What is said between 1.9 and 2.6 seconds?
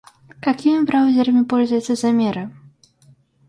замеры?